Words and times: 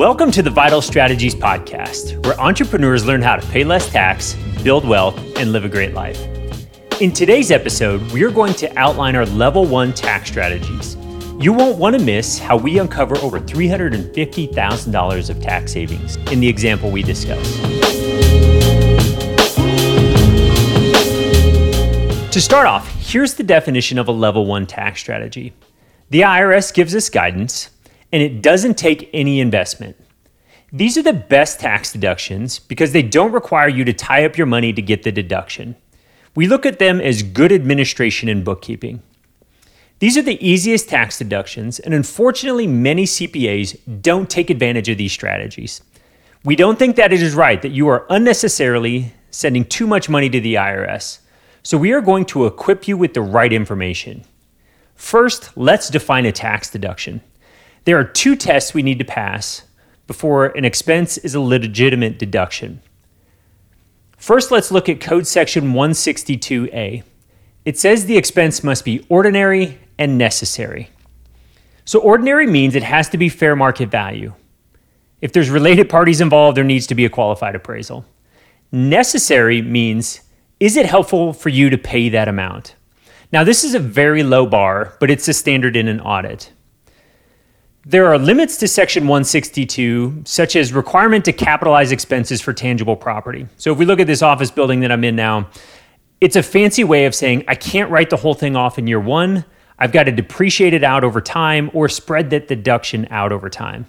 Welcome 0.00 0.30
to 0.30 0.40
the 0.42 0.48
Vital 0.48 0.80
Strategies 0.80 1.34
Podcast, 1.34 2.24
where 2.24 2.40
entrepreneurs 2.40 3.04
learn 3.04 3.20
how 3.20 3.36
to 3.36 3.46
pay 3.48 3.64
less 3.64 3.86
tax, 3.90 4.34
build 4.62 4.88
wealth, 4.88 5.18
and 5.36 5.52
live 5.52 5.66
a 5.66 5.68
great 5.68 5.92
life. 5.92 6.18
In 7.02 7.12
today's 7.12 7.50
episode, 7.50 8.00
we 8.10 8.22
are 8.22 8.30
going 8.30 8.54
to 8.54 8.78
outline 8.78 9.14
our 9.14 9.26
level 9.26 9.66
one 9.66 9.92
tax 9.92 10.30
strategies. 10.30 10.96
You 11.38 11.52
won't 11.52 11.76
want 11.76 11.98
to 11.98 12.02
miss 12.02 12.38
how 12.38 12.56
we 12.56 12.78
uncover 12.78 13.18
over 13.18 13.38
$350,000 13.38 15.30
of 15.30 15.42
tax 15.42 15.72
savings 15.74 16.16
in 16.32 16.40
the 16.40 16.48
example 16.48 16.90
we 16.90 17.02
discuss. 17.02 17.58
To 22.32 22.40
start 22.40 22.66
off, 22.66 22.88
here's 23.00 23.34
the 23.34 23.42
definition 23.42 23.98
of 23.98 24.08
a 24.08 24.12
level 24.12 24.46
one 24.46 24.66
tax 24.66 24.98
strategy. 25.00 25.52
The 26.08 26.22
IRS 26.22 26.72
gives 26.72 26.94
us 26.94 27.10
guidance, 27.10 27.68
and 28.12 28.22
it 28.22 28.42
doesn't 28.42 28.78
take 28.78 29.10
any 29.12 29.40
investment. 29.40 29.96
These 30.72 30.96
are 30.96 31.02
the 31.02 31.12
best 31.12 31.60
tax 31.60 31.92
deductions 31.92 32.58
because 32.58 32.92
they 32.92 33.02
don't 33.02 33.32
require 33.32 33.68
you 33.68 33.84
to 33.84 33.92
tie 33.92 34.24
up 34.24 34.38
your 34.38 34.46
money 34.46 34.72
to 34.72 34.82
get 34.82 35.02
the 35.02 35.12
deduction. 35.12 35.76
We 36.34 36.46
look 36.46 36.64
at 36.64 36.78
them 36.78 37.00
as 37.00 37.22
good 37.24 37.50
administration 37.50 38.28
and 38.28 38.44
bookkeeping. 38.44 39.02
These 39.98 40.16
are 40.16 40.22
the 40.22 40.44
easiest 40.46 40.88
tax 40.88 41.18
deductions, 41.18 41.78
and 41.78 41.92
unfortunately, 41.92 42.66
many 42.66 43.04
CPAs 43.04 43.78
don't 44.00 44.30
take 44.30 44.48
advantage 44.48 44.88
of 44.88 44.96
these 44.96 45.12
strategies. 45.12 45.82
We 46.42 46.56
don't 46.56 46.78
think 46.78 46.96
that 46.96 47.12
it 47.12 47.20
is 47.20 47.34
right 47.34 47.60
that 47.60 47.72
you 47.72 47.88
are 47.88 48.06
unnecessarily 48.08 49.12
sending 49.30 49.64
too 49.64 49.86
much 49.86 50.08
money 50.08 50.30
to 50.30 50.40
the 50.40 50.54
IRS, 50.54 51.18
so 51.62 51.76
we 51.76 51.92
are 51.92 52.00
going 52.00 52.24
to 52.26 52.46
equip 52.46 52.88
you 52.88 52.96
with 52.96 53.12
the 53.12 53.20
right 53.20 53.52
information. 53.52 54.24
First, 54.94 55.56
let's 55.56 55.90
define 55.90 56.24
a 56.24 56.32
tax 56.32 56.70
deduction. 56.70 57.20
There 57.84 57.98
are 57.98 58.04
two 58.04 58.36
tests 58.36 58.74
we 58.74 58.82
need 58.82 58.98
to 58.98 59.04
pass 59.04 59.62
before 60.06 60.46
an 60.46 60.64
expense 60.64 61.18
is 61.18 61.34
a 61.34 61.40
legitimate 61.40 62.18
deduction. 62.18 62.82
First, 64.16 64.50
let's 64.50 64.70
look 64.70 64.88
at 64.88 65.00
Code 65.00 65.26
Section 65.26 65.72
162A. 65.72 67.02
It 67.64 67.78
says 67.78 68.04
the 68.04 68.16
expense 68.16 68.62
must 68.62 68.84
be 68.84 69.06
ordinary 69.08 69.78
and 69.98 70.18
necessary. 70.18 70.90
So, 71.84 72.00
ordinary 72.00 72.46
means 72.46 72.74
it 72.74 72.82
has 72.82 73.08
to 73.10 73.18
be 73.18 73.28
fair 73.28 73.56
market 73.56 73.88
value. 73.88 74.34
If 75.20 75.32
there's 75.32 75.48
related 75.48 75.88
parties 75.88 76.20
involved, 76.20 76.56
there 76.56 76.64
needs 76.64 76.86
to 76.88 76.94
be 76.94 77.04
a 77.04 77.10
qualified 77.10 77.54
appraisal. 77.54 78.04
Necessary 78.72 79.62
means 79.62 80.20
is 80.58 80.76
it 80.76 80.86
helpful 80.86 81.32
for 81.32 81.48
you 81.48 81.70
to 81.70 81.78
pay 81.78 82.10
that 82.10 82.28
amount? 82.28 82.74
Now, 83.32 83.44
this 83.44 83.64
is 83.64 83.74
a 83.74 83.78
very 83.78 84.22
low 84.22 84.44
bar, 84.44 84.94
but 85.00 85.10
it's 85.10 85.28
a 85.28 85.32
standard 85.32 85.76
in 85.76 85.88
an 85.88 86.00
audit. 86.00 86.52
There 87.86 88.08
are 88.08 88.18
limits 88.18 88.58
to 88.58 88.68
Section 88.68 89.04
162, 89.04 90.24
such 90.26 90.54
as 90.54 90.74
requirement 90.74 91.24
to 91.24 91.32
capitalize 91.32 91.92
expenses 91.92 92.42
for 92.42 92.52
tangible 92.52 92.94
property. 92.94 93.46
So 93.56 93.72
if 93.72 93.78
we 93.78 93.86
look 93.86 94.00
at 94.00 94.06
this 94.06 94.20
office 94.20 94.50
building 94.50 94.80
that 94.80 94.92
I'm 94.92 95.02
in 95.02 95.16
now, 95.16 95.48
it's 96.20 96.36
a 96.36 96.42
fancy 96.42 96.84
way 96.84 97.06
of 97.06 97.14
saying 97.14 97.44
I 97.48 97.54
can't 97.54 97.90
write 97.90 98.10
the 98.10 98.18
whole 98.18 98.34
thing 98.34 98.54
off 98.54 98.78
in 98.78 98.86
year 98.86 99.00
one. 99.00 99.46
I've 99.78 99.92
got 99.92 100.02
to 100.04 100.12
depreciate 100.12 100.74
it 100.74 100.84
out 100.84 101.04
over 101.04 101.22
time 101.22 101.70
or 101.72 101.88
spread 101.88 102.28
that 102.30 102.48
deduction 102.48 103.08
out 103.10 103.32
over 103.32 103.48
time. 103.48 103.86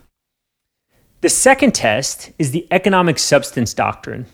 The 1.20 1.28
second 1.28 1.76
test 1.76 2.32
is 2.40 2.52
the 2.52 2.66
economic 2.72 3.20
substance 3.20 3.74
doctrine, 3.74 4.26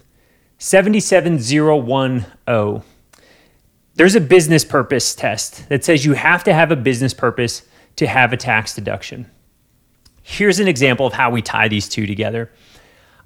77010. 0.59 2.83
There's 3.95 4.15
a 4.15 4.21
business 4.21 4.63
purpose 4.63 5.15
test 5.15 5.67
that 5.69 5.83
says 5.83 6.05
you 6.05 6.13
have 6.13 6.43
to 6.43 6.53
have 6.53 6.71
a 6.71 6.75
business 6.75 7.15
purpose 7.15 7.63
to 7.95 8.05
have 8.05 8.31
a 8.31 8.37
tax 8.37 8.75
deduction. 8.75 9.31
Here's 10.29 10.59
an 10.59 10.67
example 10.67 11.07
of 11.07 11.13
how 11.13 11.31
we 11.31 11.41
tie 11.41 11.69
these 11.69 11.87
two 11.87 12.05
together. 12.05 12.51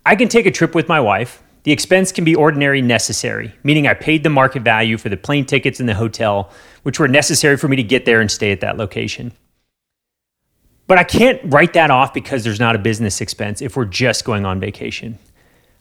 I 0.06 0.16
can 0.16 0.28
take 0.28 0.46
a 0.46 0.52
trip 0.52 0.76
with 0.76 0.88
my 0.88 1.00
wife. 1.00 1.42
The 1.64 1.72
expense 1.72 2.12
can 2.12 2.24
be 2.24 2.36
ordinary 2.36 2.80
necessary, 2.80 3.56
meaning 3.64 3.88
I 3.88 3.96
paid 3.96 4.22
the 4.22 4.30
market 4.30 4.62
value 4.62 5.00
for 5.00 5.10
the 5.10 5.18
plane 5.18 5.48
tickets 5.48 5.80
and 5.80 5.90
the 5.90 5.96
hotel, 5.96 6.52
which 6.84 7.00
were 7.00 7.08
necessary 7.08 7.58
for 7.58 7.68
me 7.68 7.76
to 7.76 7.84
get 7.84 8.06
there 8.06 8.22
and 8.22 8.30
stay 8.30 8.52
at 8.52 8.62
that 8.62 8.78
location. 8.78 9.32
But 10.86 11.00
I 11.00 11.04
can't 11.04 11.42
write 11.46 11.74
that 11.74 11.90
off 11.90 12.14
because 12.14 12.44
there's 12.44 12.60
not 12.60 12.76
a 12.76 12.80
business 12.80 13.20
expense 13.20 13.64
if 13.64 13.76
we're 13.76 13.86
just 13.86 14.24
going 14.24 14.46
on 14.46 14.60
vacation. 14.60 15.18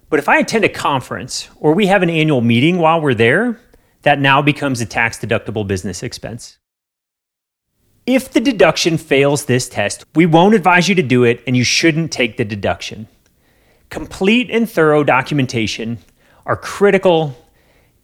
But 0.08 0.20
if 0.20 0.28
I 0.28 0.38
attend 0.38 0.64
a 0.64 0.70
conference 0.70 1.50
or 1.56 1.74
we 1.74 1.86
have 1.88 2.02
an 2.02 2.08
annual 2.08 2.40
meeting 2.40 2.78
while 2.78 2.98
we're 2.98 3.12
there, 3.12 3.60
that 4.02 4.18
now 4.18 4.40
becomes 4.40 4.80
a 4.80 4.86
tax 4.86 5.18
deductible 5.18 5.66
business 5.66 6.02
expense. 6.02 6.56
If 8.12 8.32
the 8.32 8.40
deduction 8.40 8.98
fails 8.98 9.44
this 9.44 9.68
test, 9.68 10.04
we 10.16 10.26
won't 10.26 10.56
advise 10.56 10.88
you 10.88 10.96
to 10.96 11.02
do 11.02 11.22
it 11.22 11.44
and 11.46 11.56
you 11.56 11.62
shouldn't 11.62 12.10
take 12.10 12.36
the 12.36 12.44
deduction. 12.44 13.06
Complete 13.88 14.50
and 14.50 14.68
thorough 14.68 15.04
documentation 15.04 15.98
are 16.44 16.56
critical. 16.56 17.36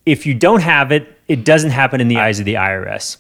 If 0.05 0.25
you 0.25 0.33
don't 0.33 0.63
have 0.63 0.93
it, 0.93 1.19
it 1.27 1.45
doesn't 1.45 1.73
happen 1.73 2.01
in 2.01 2.07
the 2.07 2.19
eyes 2.19 2.39
of 2.39 2.45
the 2.45 2.55
IRS. 2.55 3.17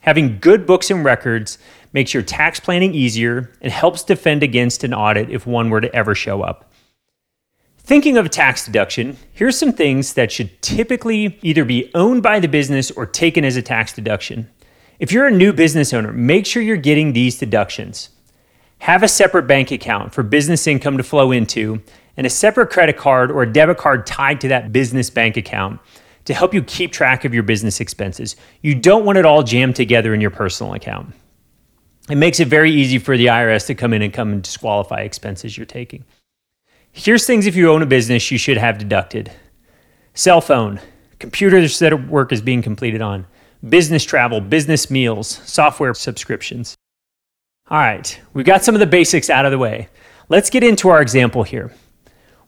Having 0.00 0.40
good 0.40 0.66
books 0.66 0.90
and 0.90 1.04
records 1.04 1.56
makes 1.92 2.12
your 2.12 2.24
tax 2.24 2.58
planning 2.58 2.96
easier 2.96 3.52
and 3.60 3.70
helps 3.70 4.02
defend 4.02 4.42
against 4.42 4.82
an 4.82 4.92
audit 4.92 5.30
if 5.30 5.46
one 5.46 5.70
were 5.70 5.82
to 5.82 5.94
ever 5.94 6.16
show 6.16 6.42
up. 6.42 6.68
Thinking 7.78 8.16
of 8.16 8.26
a 8.26 8.28
tax 8.28 8.66
deduction, 8.66 9.18
here's 9.34 9.56
some 9.56 9.72
things 9.72 10.14
that 10.14 10.32
should 10.32 10.60
typically 10.62 11.38
either 11.42 11.64
be 11.64 11.92
owned 11.94 12.24
by 12.24 12.40
the 12.40 12.48
business 12.48 12.90
or 12.90 13.06
taken 13.06 13.44
as 13.44 13.56
a 13.56 13.62
tax 13.62 13.92
deduction. 13.92 14.50
If 14.98 15.12
you're 15.12 15.26
a 15.26 15.30
new 15.30 15.52
business 15.52 15.92
owner, 15.92 16.12
make 16.12 16.46
sure 16.46 16.62
you're 16.62 16.76
getting 16.76 17.12
these 17.12 17.38
deductions. 17.38 18.10
Have 18.78 19.02
a 19.02 19.08
separate 19.08 19.46
bank 19.46 19.70
account 19.70 20.12
for 20.12 20.22
business 20.22 20.66
income 20.66 20.98
to 20.98 21.02
flow 21.02 21.32
into 21.32 21.82
and 22.16 22.26
a 22.26 22.30
separate 22.30 22.70
credit 22.70 22.96
card 22.96 23.30
or 23.30 23.42
a 23.42 23.52
debit 23.52 23.78
card 23.78 24.06
tied 24.06 24.40
to 24.42 24.48
that 24.48 24.72
business 24.72 25.10
bank 25.10 25.36
account 25.36 25.80
to 26.26 26.34
help 26.34 26.54
you 26.54 26.62
keep 26.62 26.92
track 26.92 27.24
of 27.24 27.34
your 27.34 27.42
business 27.42 27.80
expenses. 27.80 28.36
You 28.62 28.74
don't 28.74 29.04
want 29.04 29.18
it 29.18 29.26
all 29.26 29.42
jammed 29.42 29.76
together 29.76 30.14
in 30.14 30.20
your 30.20 30.30
personal 30.30 30.74
account. 30.74 31.14
It 32.08 32.16
makes 32.16 32.40
it 32.40 32.48
very 32.48 32.70
easy 32.70 32.98
for 32.98 33.16
the 33.16 33.26
IRS 33.26 33.66
to 33.66 33.74
come 33.74 33.92
in 33.92 34.02
and 34.02 34.12
come 34.12 34.32
and 34.32 34.42
disqualify 34.42 35.00
expenses 35.00 35.56
you're 35.56 35.66
taking. 35.66 36.04
Here's 36.92 37.26
things 37.26 37.46
if 37.46 37.56
you 37.56 37.70
own 37.70 37.82
a 37.82 37.86
business 37.86 38.30
you 38.30 38.38
should 38.38 38.58
have 38.58 38.78
deducted 38.78 39.32
cell 40.14 40.40
phone, 40.40 40.80
computers 41.18 41.78
that 41.80 42.08
work 42.08 42.30
is 42.32 42.40
being 42.40 42.62
completed 42.62 43.00
on, 43.02 43.26
business 43.68 44.04
travel, 44.04 44.40
business 44.40 44.90
meals, 44.90 45.40
software 45.44 45.94
subscriptions. 45.94 46.74
All 47.70 47.78
right, 47.78 48.20
we've 48.34 48.44
got 48.44 48.62
some 48.62 48.74
of 48.74 48.80
the 48.80 48.86
basics 48.86 49.30
out 49.30 49.46
of 49.46 49.50
the 49.50 49.58
way. 49.58 49.88
Let's 50.28 50.50
get 50.50 50.62
into 50.62 50.88
our 50.88 51.00
example 51.00 51.42
here. 51.42 51.72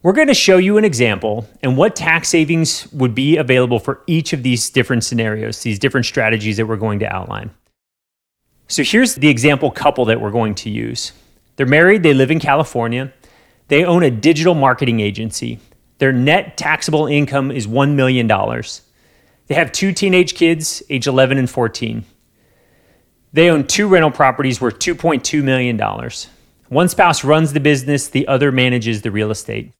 We're 0.03 0.12
going 0.12 0.28
to 0.28 0.34
show 0.34 0.59
you 0.59 0.78
an 0.78 0.84
example 0.84 1.49
and 1.62 1.76
what 1.76 1.97
tax 1.97 2.28
savings 2.28 2.91
would 2.93 3.15
be 3.15 3.38
available 3.38 3.78
for 3.78 4.03
each 4.06 4.32
of 4.32 4.43
these 4.43 4.71
different 4.71 5.05
scenarios, 5.05 5.62
these 5.62 5.78
different 5.78 6.06
strategies 6.06 6.59
that 6.59 6.66
we're 6.66 6.76
going 6.76 6.99
to 7.00 7.12
outline. 7.12 7.50
So 8.69 8.82
here's 8.82 9.15
the 9.15 9.28
example 9.28 9.71
couple 9.71 10.05
that 10.06 10.21
we're 10.21 10.31
going 10.31 10.55
to 10.56 10.71
use. 10.71 11.12
They're 11.56 11.66
married, 11.66 12.03
they 12.03 12.15
live 12.15 12.31
in 12.31 12.41
California, 12.41 13.12
they 13.69 13.84
own 13.84 14.03
a 14.03 14.10
digital 14.10 14.55
marketing 14.55 15.00
agency. 15.00 15.59
Their 15.99 16.12
net 16.12 16.56
taxable 16.56 17.06
income 17.06 17.50
is 17.50 17.66
$1 17.66 17.94
million. 17.94 18.31
They 19.47 19.55
have 19.55 19.73
two 19.73 19.93
teenage 19.93 20.34
kids, 20.34 20.83
age 20.91 21.07
11 21.07 21.39
and 21.39 21.49
14. 21.49 22.05
They 23.33 23.51
own 23.51 23.67
two 23.67 23.87
rental 23.87 24.11
properties 24.11 24.61
worth 24.61 24.79
$2.2 24.79 25.43
million. 25.43 25.81
One 26.69 26.89
spouse 26.89 27.23
runs 27.23 27.53
the 27.53 27.61
business, 27.61 28.09
the 28.09 28.27
other 28.27 28.51
manages 28.51 29.03
the 29.03 29.11
real 29.11 29.31
estate. 29.31 29.73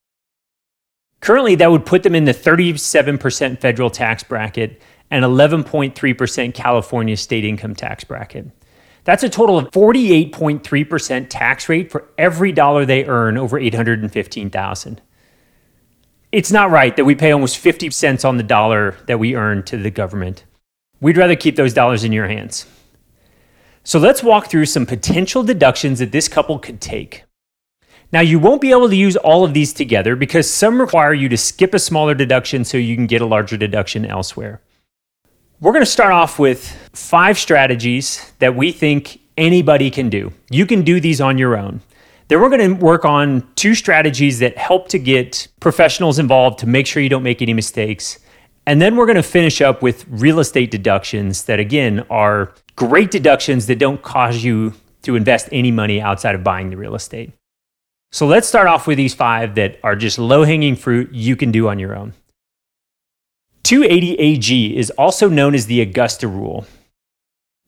Currently, 1.21 1.57
that 1.57 1.71
would 1.71 1.87
put 1.87 2.03
them 2.03 2.15
in 2.15 2.25
the 2.25 2.35
37% 2.35 3.59
federal 3.61 3.91
tax 3.91 4.23
bracket 4.23 4.81
and 5.11 5.25
11.3% 5.25 6.55
California 6.55 7.17
state 7.17 7.45
income 7.45 7.75
tax 7.75 8.05
bracket. 8.05 8.51
That's 9.05 9.23
a 9.23 9.29
total 9.29 9.57
of 9.57 9.71
48.3% 9.71 11.27
tax 11.29 11.69
rate 11.69 11.91
for 11.91 12.09
every 12.19 12.53
dollar 12.53 12.85
they 12.85 13.05
earn 13.05 13.39
over 13.39 13.59
815,000 13.59 15.01
it's 16.37 16.53
not 16.53 16.71
right 16.71 16.95
that 16.97 17.07
we 17.07 17.15
pay 17.15 17.31
almost 17.31 17.57
50 17.57 17.89
cents 17.93 18.23
on 18.23 18.37
the 18.37 18.43
dollar 18.43 18.95
that 19.07 19.19
we 19.19 19.35
earn 19.35 19.63
to 19.63 19.79
the 19.79 19.91
government. 19.91 20.45
We'd 21.01 21.17
rather 21.17 21.35
keep 21.35 21.57
those 21.57 21.73
dollars 21.73 22.05
in 22.05 22.13
your 22.13 22.29
hands. 22.29 22.67
So 23.85 23.99
let's 23.99 24.23
walk 24.23 24.51
through 24.51 24.67
some 24.67 24.85
potential 24.85 25.43
deductions 25.43 25.99
that 25.99 26.13
this 26.13 26.29
couple 26.29 26.59
could 26.59 26.79
take. 26.79 27.25
Now, 28.13 28.21
you 28.21 28.39
won't 28.39 28.61
be 28.61 28.71
able 28.71 28.91
to 28.91 28.97
use 28.97 29.17
all 29.17 29.45
of 29.45 29.55
these 29.55 29.73
together 29.73 30.15
because 30.15 30.53
some 30.53 30.79
require 30.79 31.15
you 31.15 31.31
to 31.31 31.39
skip 31.39 31.73
a 31.73 31.79
smaller 31.79 32.15
deduction 32.15 32.67
so 32.67 32.77
you 32.77 32.97
can 32.97 33.07
get 33.07 33.23
a 33.23 33.27
larger 33.27 33.57
deduction 33.57 34.05
elsewhere. 34.05 34.61
We're 35.63 35.73
going 35.73 35.87
to 35.87 35.91
start 35.91 36.13
off 36.13 36.39
with 36.39 36.69
five 36.93 37.39
strategies 37.39 38.31
that 38.41 38.55
we 38.55 38.73
think 38.73 39.21
anybody 39.39 39.91
can 39.91 40.11
do. 40.11 40.35
You 40.51 40.67
can 40.67 40.83
do 40.83 41.01
these 41.01 41.19
on 41.19 41.39
your 41.39 41.57
own. 41.57 41.81
Then 42.29 42.41
we're 42.41 42.49
going 42.49 42.77
to 42.77 42.85
work 42.85 43.05
on 43.05 43.47
two 43.55 43.75
strategies 43.75 44.41
that 44.41 44.59
help 44.59 44.89
to 44.89 44.99
get 44.99 45.49
professionals 45.61 46.19
involved 46.19 46.59
to 46.61 46.67
make 46.67 46.87
sure 46.87 47.03
you 47.03 47.09
don't 47.09 47.23
make 47.23 47.41
any 47.41 47.55
mistakes. 47.55 48.19
And 48.67 48.83
then 48.83 48.97
we're 48.97 49.07
going 49.07 49.17
to 49.17 49.23
finish 49.23 49.61
up 49.61 49.81
with 49.81 50.05
real 50.09 50.41
estate 50.41 50.73
deductions 50.73 51.45
that, 51.45 51.61
again, 51.61 52.05
are 52.11 52.53
great 52.75 53.13
deductions 53.13 53.67
that 53.67 53.79
don't 53.79 54.03
cause 54.03 54.43
you 54.43 54.75
to 55.03 55.15
invest 55.15 55.49
any 55.53 55.71
money 55.71 56.01
outside 56.01 56.35
of 56.35 56.43
buying 56.43 56.71
the 56.71 56.77
real 56.77 56.97
estate. 56.97 57.33
So 58.11 58.27
let's 58.27 58.49
start 58.49 58.67
off 58.67 58.89
with 58.89 58.97
these 58.97 59.15
five 59.15 59.55
that 59.55 59.79
are 59.85 59.95
just 59.95 60.19
low 60.19 60.43
hanging 60.43 60.75
fruit 60.75 61.13
you 61.13 61.37
can 61.37 61.53
do 61.53 61.69
on 61.69 61.79
your 61.79 61.95
own. 61.95 62.15
280 63.63 64.15
AG 64.15 64.77
is 64.77 64.91
also 64.91 65.29
known 65.29 65.55
as 65.55 65.67
the 65.67 65.81
Augusta 65.81 66.27
Rule. 66.27 66.67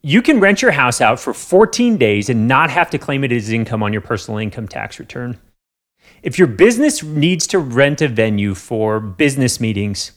You 0.02 0.22
can 0.22 0.38
rent 0.38 0.62
your 0.62 0.70
house 0.70 1.00
out 1.00 1.18
for 1.18 1.34
14 1.34 1.96
days 1.96 2.28
and 2.30 2.46
not 2.46 2.70
have 2.70 2.88
to 2.90 2.98
claim 2.98 3.24
it 3.24 3.32
as 3.32 3.50
income 3.50 3.82
on 3.82 3.92
your 3.92 4.00
personal 4.00 4.38
income 4.38 4.68
tax 4.68 5.00
return. 5.00 5.38
If 6.22 6.38
your 6.38 6.46
business 6.46 7.02
needs 7.02 7.48
to 7.48 7.58
rent 7.58 8.00
a 8.00 8.06
venue 8.06 8.54
for 8.54 9.00
business 9.00 9.60
meetings, 9.60 10.12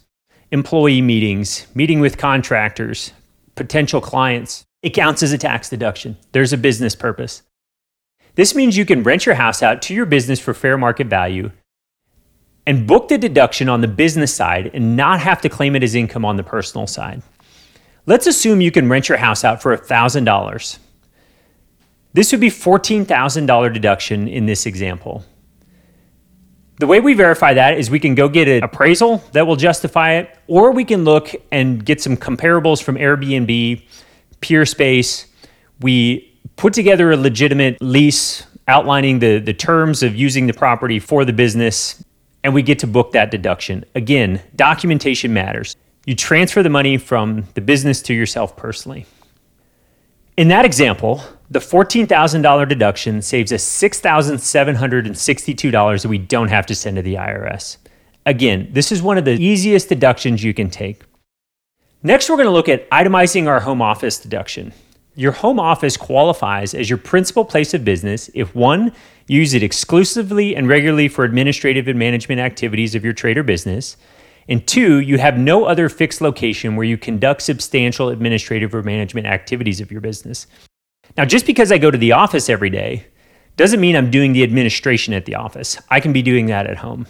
employee 0.51 1.01
meetings, 1.01 1.65
meeting 1.73 1.99
with 1.99 2.19
contractors, 2.19 3.11
potential 3.55 4.01
clients, 4.01 4.65
it 4.83 4.91
counts 4.91 5.23
as 5.23 5.31
a 5.31 5.37
tax 5.37 5.69
deduction. 5.69 6.15
There's 6.31 6.53
a 6.53 6.57
business 6.57 6.95
purpose. 6.95 7.41
This 8.35 8.53
means 8.53 8.77
you 8.77 8.85
can 8.85 9.01
rent 9.01 9.25
your 9.25 9.35
house 9.35 9.63
out 9.63 9.81
to 9.83 9.95
your 9.95 10.05
business 10.05 10.39
for 10.39 10.53
fair 10.53 10.77
market 10.77 11.07
value 11.07 11.51
and 12.67 12.85
book 12.85 13.07
the 13.07 13.17
deduction 13.17 13.67
on 13.67 13.81
the 13.81 13.87
business 13.87 14.33
side 14.33 14.69
and 14.75 14.95
not 14.95 15.19
have 15.19 15.41
to 15.41 15.49
claim 15.49 15.75
it 15.75 15.83
as 15.83 15.95
income 15.95 16.23
on 16.23 16.37
the 16.37 16.43
personal 16.43 16.85
side. 16.85 17.23
Let's 18.05 18.27
assume 18.27 18.61
you 18.61 18.71
can 18.71 18.89
rent 18.89 19.09
your 19.09 19.17
house 19.17 19.43
out 19.43 19.61
for 19.61 19.75
$1,000. 19.77 20.79
This 22.13 22.31
would 22.31 22.41
be 22.41 22.49
$14,000 22.49 23.73
deduction 23.73 24.27
in 24.27 24.45
this 24.45 24.65
example. 24.65 25.23
The 26.79 26.87
way 26.87 26.99
we 26.99 27.13
verify 27.13 27.53
that 27.53 27.77
is 27.77 27.91
we 27.91 27.99
can 27.99 28.15
go 28.15 28.27
get 28.27 28.47
an 28.47 28.63
appraisal 28.63 29.23
that 29.33 29.45
will 29.45 29.55
justify 29.55 30.13
it, 30.13 30.35
or 30.47 30.71
we 30.71 30.83
can 30.83 31.03
look 31.03 31.29
and 31.51 31.85
get 31.85 32.01
some 32.01 32.17
comparables 32.17 32.81
from 32.81 32.95
Airbnb, 32.95 33.83
Peerspace. 34.41 35.27
We 35.79 36.39
put 36.55 36.73
together 36.73 37.11
a 37.11 37.17
legitimate 37.17 37.79
lease 37.81 38.47
outlining 38.67 39.19
the, 39.19 39.37
the 39.37 39.53
terms 39.53 40.01
of 40.01 40.15
using 40.15 40.47
the 40.47 40.53
property 40.53 40.97
for 40.97 41.23
the 41.23 41.33
business, 41.33 42.03
and 42.43 42.53
we 42.53 42.63
get 42.63 42.79
to 42.79 42.87
book 42.87 43.11
that 43.11 43.29
deduction. 43.29 43.85
Again, 43.93 44.41
documentation 44.55 45.33
matters. 45.33 45.75
You 46.05 46.15
transfer 46.15 46.63
the 46.63 46.69
money 46.69 46.97
from 46.97 47.47
the 47.53 47.61
business 47.61 48.01
to 48.03 48.13
yourself 48.13 48.55
personally. 48.57 49.05
In 50.35 50.47
that 50.47 50.65
example, 50.65 51.23
the 51.51 51.59
$14,000 51.59 52.67
deduction 52.67 53.21
saves 53.21 53.51
us 53.51 53.63
$6,762 53.63 56.01
that 56.01 56.09
we 56.09 56.17
don't 56.17 56.47
have 56.47 56.65
to 56.65 56.73
send 56.73 56.95
to 56.95 57.03
the 57.03 57.15
IRS. 57.15 57.75
Again, 58.25 58.69
this 58.71 58.91
is 58.91 59.01
one 59.01 59.17
of 59.17 59.25
the 59.25 59.33
easiest 59.33 59.89
deductions 59.89 60.41
you 60.43 60.53
can 60.53 60.69
take. 60.69 61.01
Next, 62.01 62.29
we're 62.29 62.37
going 62.37 62.47
to 62.47 62.51
look 62.51 62.69
at 62.69 62.89
itemizing 62.89 63.47
our 63.47 63.59
home 63.59 63.81
office 63.81 64.17
deduction. 64.17 64.73
Your 65.15 65.33
home 65.33 65.59
office 65.59 65.97
qualifies 65.97 66.73
as 66.73 66.89
your 66.89 66.97
principal 66.97 67.45
place 67.45 67.75
of 67.75 67.85
business 67.85 68.31
if 68.33 68.55
one, 68.55 68.91
you 69.27 69.39
use 69.39 69.53
it 69.53 69.61
exclusively 69.61 70.55
and 70.55 70.67
regularly 70.67 71.09
for 71.09 71.25
administrative 71.25 71.87
and 71.87 71.99
management 71.99 72.39
activities 72.39 72.95
of 72.95 73.03
your 73.03 73.13
trade 73.13 73.37
or 73.37 73.43
business, 73.43 73.97
and 74.51 74.67
two, 74.67 74.99
you 74.99 75.17
have 75.17 75.37
no 75.37 75.63
other 75.63 75.87
fixed 75.87 76.19
location 76.19 76.75
where 76.75 76.83
you 76.83 76.97
conduct 76.97 77.41
substantial 77.41 78.09
administrative 78.09 78.75
or 78.75 78.83
management 78.83 79.25
activities 79.25 79.79
of 79.79 79.93
your 79.93 80.01
business. 80.01 80.45
Now, 81.15 81.23
just 81.23 81.45
because 81.45 81.71
I 81.71 81.77
go 81.77 81.89
to 81.89 81.97
the 81.97 82.11
office 82.11 82.49
every 82.49 82.69
day 82.69 83.07
doesn't 83.55 83.79
mean 83.79 83.95
I'm 83.95 84.11
doing 84.11 84.33
the 84.33 84.43
administration 84.43 85.13
at 85.13 85.23
the 85.23 85.35
office. 85.35 85.77
I 85.89 86.01
can 86.01 86.11
be 86.11 86.21
doing 86.21 86.47
that 86.47 86.67
at 86.67 86.75
home. 86.75 87.07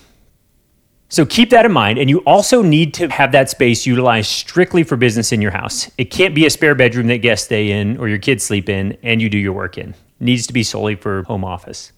So 1.10 1.26
keep 1.26 1.50
that 1.50 1.66
in 1.66 1.72
mind. 1.72 1.98
And 1.98 2.12
you 2.12 2.20
also 2.20 2.62
need 2.62 2.94
to 2.96 3.08
have 3.08 3.32
that 3.32 3.50
space 3.50 3.88
utilized 3.88 4.30
strictly 4.30 4.84
for 4.84 4.96
business 4.96 5.32
in 5.32 5.42
your 5.42 5.52
house. 5.52 5.90
It 5.98 6.06
can't 6.06 6.36
be 6.36 6.46
a 6.46 6.50
spare 6.52 6.76
bedroom 6.76 7.08
that 7.08 7.18
guests 7.18 7.46
stay 7.46 7.72
in 7.72 7.98
or 7.98 8.08
your 8.08 8.20
kids 8.20 8.44
sleep 8.44 8.70
in 8.70 8.96
and 9.02 9.20
you 9.20 9.32
do 9.32 9.40
your 9.40 9.54
work 9.54 9.80
in. 9.80 9.90
It 9.90 9.96
needs 10.20 10.46
to 10.46 10.54
be 10.54 10.62
solely 10.62 10.94
for 10.94 11.24
home 11.24 11.44
office. 11.44 11.92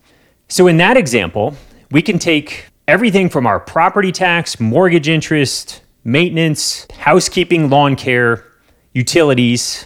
So 0.47 0.67
in 0.67 0.77
that 0.77 0.95
example, 0.95 1.53
we 1.91 2.01
can 2.01 2.17
take 2.17 2.67
everything 2.87 3.29
from 3.29 3.45
our 3.45 3.59
property 3.59 4.11
tax, 4.11 4.59
mortgage 4.59 5.07
interest, 5.07 5.83
maintenance, 6.03 6.87
housekeeping, 6.91 7.69
lawn 7.69 7.95
care, 7.95 8.45
utilities, 8.93 9.85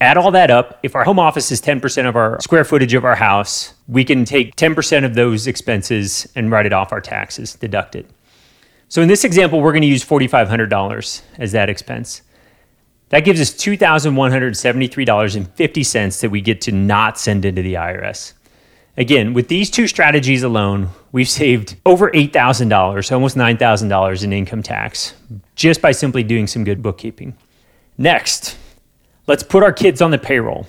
add 0.00 0.16
all 0.16 0.30
that 0.30 0.50
up. 0.50 0.80
If 0.82 0.96
our 0.96 1.04
home 1.04 1.18
office 1.18 1.52
is 1.52 1.60
10% 1.60 2.08
of 2.08 2.16
our 2.16 2.40
square 2.40 2.64
footage 2.64 2.94
of 2.94 3.04
our 3.04 3.16
house, 3.16 3.74
we 3.86 4.04
can 4.04 4.24
take 4.24 4.56
10% 4.56 5.04
of 5.04 5.14
those 5.14 5.46
expenses 5.46 6.26
and 6.34 6.50
write 6.50 6.66
it 6.66 6.72
off 6.72 6.92
our 6.92 7.00
taxes, 7.00 7.54
deduct 7.54 7.94
it. 7.94 8.06
So 8.88 9.02
in 9.02 9.08
this 9.08 9.24
example, 9.24 9.60
we're 9.60 9.72
going 9.72 9.82
to 9.82 9.88
use 9.88 10.04
$4,500 10.04 11.22
as 11.38 11.52
that 11.52 11.68
expense. 11.68 12.22
That 13.10 13.20
gives 13.20 13.40
us 13.40 13.52
$2,173.50 13.52 16.20
that 16.20 16.30
we 16.30 16.40
get 16.40 16.60
to 16.62 16.72
not 16.72 17.18
send 17.18 17.44
into 17.44 17.62
the 17.62 17.74
IRS. 17.74 18.32
Again, 19.00 19.32
with 19.32 19.48
these 19.48 19.70
two 19.70 19.88
strategies 19.88 20.42
alone, 20.42 20.90
we've 21.10 21.26
saved 21.26 21.76
over 21.86 22.10
$8,000, 22.10 23.10
almost 23.10 23.34
$9,000 23.34 24.24
in 24.24 24.32
income 24.34 24.62
tax 24.62 25.14
just 25.54 25.80
by 25.80 25.90
simply 25.90 26.22
doing 26.22 26.46
some 26.46 26.64
good 26.64 26.82
bookkeeping. 26.82 27.34
Next, 27.96 28.58
let's 29.26 29.42
put 29.42 29.62
our 29.62 29.72
kids 29.72 30.02
on 30.02 30.10
the 30.10 30.18
payroll. 30.18 30.66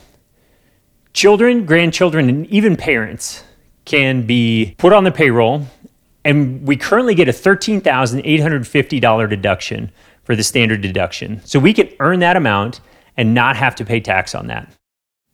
Children, 1.12 1.66
grandchildren, 1.66 2.30
and 2.30 2.48
even 2.48 2.78
parents 2.78 3.44
can 3.84 4.26
be 4.26 4.76
put 4.78 4.94
on 4.94 5.04
the 5.04 5.12
payroll, 5.12 5.68
and 6.24 6.66
we 6.66 6.78
currently 6.78 7.16
get 7.16 7.28
a 7.28 7.34
$13,850 7.34 9.30
deduction 9.30 9.92
for 10.24 10.38
the 10.38 10.44
standard 10.44 10.80
deduction. 10.80 11.42
So 11.44 11.60
we 11.60 11.74
can 11.74 11.90
earn 12.00 12.20
that 12.22 12.38
amount 12.38 12.80
and 13.18 13.34
not 13.34 13.58
have 13.58 13.76
to 13.76 13.84
pay 13.84 14.00
tax 14.00 14.34
on 14.34 14.48
that 14.48 14.74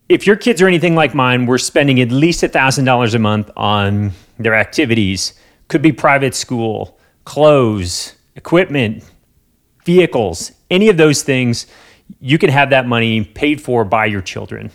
if 0.10 0.26
your 0.26 0.36
kids 0.36 0.60
are 0.62 0.68
anything 0.68 0.96
like 0.96 1.14
mine, 1.14 1.46
we're 1.46 1.58
spending 1.58 2.00
at 2.00 2.12
least 2.12 2.44
$1,000 2.44 3.14
a 3.14 3.20
month 3.20 3.52
on 3.58 4.14
their 4.40 4.56
activities. 4.56 5.34
Could 5.68 5.82
be 5.82 5.92
private 5.92 6.34
school, 6.34 6.98
clothes, 7.26 8.14
equipment, 8.36 9.04
vehicles, 9.84 10.54
any 10.70 10.88
of 10.90 10.98
those 10.98 11.24
things. 11.24 11.66
You 12.22 12.38
can 12.38 12.50
have 12.50 12.70
that 12.70 12.88
money 12.88 13.26
paid 13.26 13.62
for 13.62 13.84
by 13.84 14.06
your 14.06 14.22
children. 14.22 14.72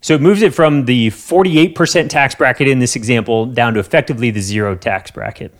So 0.00 0.14
it 0.14 0.20
moves 0.20 0.42
it 0.42 0.52
from 0.54 0.86
the 0.86 1.10
48% 1.10 2.08
tax 2.08 2.34
bracket 2.34 2.66
in 2.66 2.80
this 2.80 2.96
example 2.96 3.46
down 3.46 3.74
to 3.74 3.80
effectively 3.80 4.30
the 4.30 4.40
zero 4.40 4.74
tax 4.74 5.10
bracket. 5.10 5.54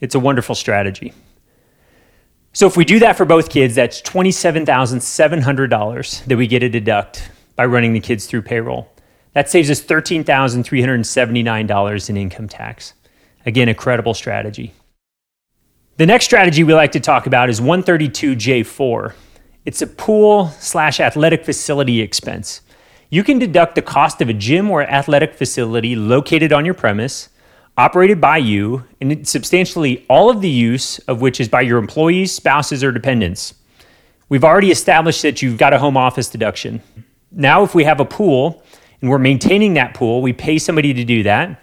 It's 0.00 0.14
a 0.14 0.20
wonderful 0.20 0.54
strategy. 0.54 1.12
So 2.52 2.66
if 2.66 2.76
we 2.76 2.84
do 2.86 2.98
that 3.00 3.18
for 3.18 3.26
both 3.26 3.50
kids, 3.50 3.74
that's 3.74 4.00
$27,700 4.00 6.24
that 6.24 6.36
we 6.36 6.46
get 6.46 6.60
to 6.60 6.70
deduct 6.70 7.30
by 7.56 7.66
running 7.66 7.94
the 7.94 8.00
kids 8.00 8.26
through 8.26 8.42
payroll. 8.42 8.92
That 9.32 9.50
saves 9.50 9.70
us 9.70 9.82
$13,379 9.82 12.10
in 12.10 12.16
income 12.16 12.48
tax. 12.48 12.94
Again, 13.44 13.68
a 13.68 13.74
credible 13.74 14.14
strategy. 14.14 14.72
The 15.96 16.06
next 16.06 16.26
strategy 16.26 16.62
we 16.62 16.74
like 16.74 16.92
to 16.92 17.00
talk 17.00 17.26
about 17.26 17.48
is 17.48 17.60
132J4. 17.60 19.14
It's 19.64 19.82
a 19.82 19.86
pool 19.86 20.50
slash 20.58 21.00
athletic 21.00 21.44
facility 21.44 22.00
expense. 22.00 22.60
You 23.08 23.24
can 23.24 23.38
deduct 23.38 23.74
the 23.74 23.82
cost 23.82 24.20
of 24.20 24.28
a 24.28 24.34
gym 24.34 24.70
or 24.70 24.82
athletic 24.82 25.34
facility 25.34 25.96
located 25.96 26.52
on 26.52 26.64
your 26.64 26.74
premise, 26.74 27.30
operated 27.76 28.20
by 28.20 28.38
you, 28.38 28.84
and 29.00 29.26
substantially 29.26 30.04
all 30.08 30.28
of 30.28 30.40
the 30.40 30.50
use 30.50 30.98
of 31.00 31.20
which 31.20 31.40
is 31.40 31.48
by 31.48 31.62
your 31.62 31.78
employees, 31.78 32.32
spouses, 32.32 32.82
or 32.82 32.92
dependents. 32.92 33.54
We've 34.28 34.44
already 34.44 34.70
established 34.70 35.22
that 35.22 35.40
you've 35.40 35.58
got 35.58 35.72
a 35.72 35.78
home 35.78 35.96
office 35.96 36.28
deduction. 36.28 36.82
Now, 37.36 37.62
if 37.62 37.74
we 37.74 37.84
have 37.84 38.00
a 38.00 38.04
pool 38.04 38.62
and 39.00 39.10
we're 39.10 39.18
maintaining 39.18 39.74
that 39.74 39.94
pool, 39.94 40.22
we 40.22 40.32
pay 40.32 40.58
somebody 40.58 40.94
to 40.94 41.04
do 41.04 41.22
that. 41.22 41.62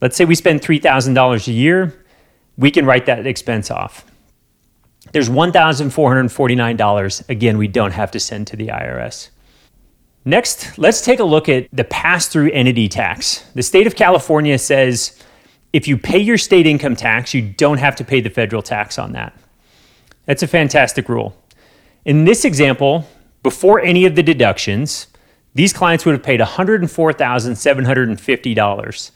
Let's 0.00 0.16
say 0.16 0.24
we 0.24 0.34
spend 0.34 0.62
$3,000 0.62 1.46
a 1.46 1.52
year, 1.52 2.04
we 2.56 2.70
can 2.70 2.86
write 2.86 3.06
that 3.06 3.26
expense 3.26 3.70
off. 3.70 4.06
There's 5.12 5.28
$1,449. 5.28 7.28
Again, 7.28 7.58
we 7.58 7.68
don't 7.68 7.92
have 7.92 8.10
to 8.12 8.20
send 8.20 8.46
to 8.48 8.56
the 8.56 8.68
IRS. 8.68 9.28
Next, 10.24 10.78
let's 10.78 11.02
take 11.02 11.20
a 11.20 11.24
look 11.24 11.48
at 11.48 11.68
the 11.72 11.84
pass 11.84 12.26
through 12.26 12.50
entity 12.52 12.88
tax. 12.88 13.40
The 13.54 13.62
state 13.62 13.86
of 13.86 13.96
California 13.96 14.58
says 14.58 15.18
if 15.72 15.86
you 15.86 15.96
pay 15.96 16.18
your 16.18 16.38
state 16.38 16.66
income 16.66 16.96
tax, 16.96 17.32
you 17.32 17.42
don't 17.42 17.78
have 17.78 17.96
to 17.96 18.04
pay 18.04 18.20
the 18.20 18.30
federal 18.30 18.62
tax 18.62 18.98
on 18.98 19.12
that. 19.12 19.36
That's 20.26 20.42
a 20.42 20.48
fantastic 20.48 21.08
rule. 21.08 21.36
In 22.04 22.24
this 22.24 22.44
example, 22.44 23.06
before 23.42 23.80
any 23.80 24.04
of 24.04 24.16
the 24.16 24.22
deductions, 24.22 25.06
these 25.54 25.72
clients 25.72 26.04
would 26.04 26.12
have 26.12 26.22
paid 26.22 26.40
$104,750 26.40 29.10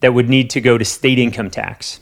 that 0.00 0.14
would 0.14 0.28
need 0.28 0.50
to 0.50 0.60
go 0.60 0.76
to 0.76 0.84
state 0.84 1.18
income 1.18 1.48
tax. 1.50 2.00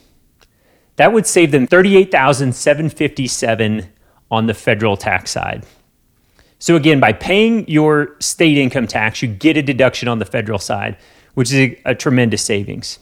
That 0.97 1.13
would 1.13 1.27
save 1.27 1.53
them 1.53 1.69
$38,757 1.69 3.89
on 4.31 4.47
the 4.47 4.55
federal 4.55 4.97
tax 4.97 5.31
side. 5.31 5.67
So 6.59 6.75
again, 6.77 6.99
by 6.99 7.13
paying 7.13 7.69
your 7.69 8.17
state 8.21 8.57
income 8.59 8.89
tax, 8.89 9.23
you 9.23 9.29
get 9.29 9.57
a 9.57 9.63
deduction 9.63 10.09
on 10.09 10.19
the 10.19 10.25
federal 10.25 10.59
side, 10.59 10.97
which 11.35 11.53
is 11.53 11.55
a, 11.55 11.81
a 11.85 11.95
tremendous 11.95 12.43
savings. 12.43 12.99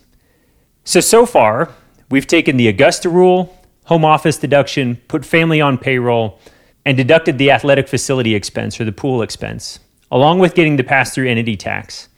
So 0.84 1.00
so 1.00 1.24
far, 1.26 1.72
we've 2.10 2.26
taken 2.26 2.58
the 2.58 2.68
Augusta 2.68 3.08
rule, 3.08 3.56
home 3.84 4.04
office 4.04 4.36
deduction, 4.36 4.96
put 5.08 5.24
family 5.24 5.60
on 5.60 5.78
payroll, 5.78 6.38
and 6.84 6.96
deducted 6.96 7.38
the 7.38 7.50
athletic 7.50 7.88
facility 7.88 8.34
expense 8.34 8.80
or 8.80 8.84
the 8.84 8.92
pool 8.92 9.22
expense, 9.22 9.80
along 10.10 10.38
with 10.38 10.54
getting 10.54 10.76
the 10.76 10.84
pass 10.84 11.14
through 11.14 11.28
entity 11.28 11.56
tax. 11.56 12.08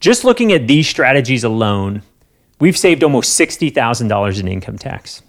Just 0.00 0.24
looking 0.24 0.52
at 0.52 0.66
these 0.66 0.88
strategies 0.88 1.44
alone, 1.44 2.02
we've 2.60 2.76
saved 2.76 3.02
almost 3.02 3.38
$60,000 3.38 4.40
in 4.40 4.48
income 4.48 4.78
tax. 4.78 5.22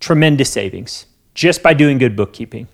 Tremendous 0.00 0.50
savings 0.50 1.06
just 1.38 1.62
by 1.62 1.72
doing 1.72 1.98
good 1.98 2.16
bookkeeping. 2.16 2.66